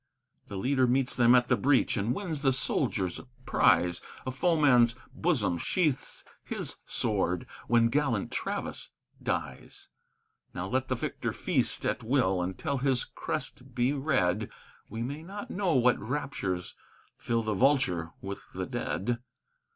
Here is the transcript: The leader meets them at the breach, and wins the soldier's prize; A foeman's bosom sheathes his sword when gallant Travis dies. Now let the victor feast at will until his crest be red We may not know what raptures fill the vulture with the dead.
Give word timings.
The 0.47 0.57
leader 0.57 0.87
meets 0.87 1.15
them 1.15 1.35
at 1.35 1.47
the 1.47 1.55
breach, 1.55 1.95
and 1.95 2.15
wins 2.15 2.41
the 2.41 2.53
soldier's 2.53 3.21
prize; 3.45 4.01
A 4.25 4.31
foeman's 4.31 4.95
bosom 5.13 5.59
sheathes 5.59 6.23
his 6.43 6.77
sword 6.87 7.45
when 7.67 7.87
gallant 7.87 8.31
Travis 8.31 8.89
dies. 9.21 9.89
Now 10.55 10.67
let 10.67 10.87
the 10.87 10.95
victor 10.95 11.31
feast 11.33 11.85
at 11.85 12.01
will 12.03 12.41
until 12.41 12.79
his 12.79 13.03
crest 13.05 13.75
be 13.75 13.93
red 13.93 14.49
We 14.89 15.03
may 15.03 15.21
not 15.21 15.51
know 15.51 15.75
what 15.75 15.99
raptures 15.99 16.73
fill 17.15 17.43
the 17.43 17.53
vulture 17.53 18.11
with 18.23 18.41
the 18.55 18.65
dead. 18.65 19.19